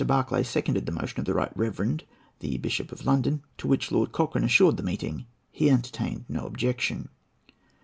[0.03, 2.05] Barclay seconded the motion of the Right Reverend
[2.39, 7.09] the Bishop of London, to which Lord Cochrane assured the meeting he entertained no objection.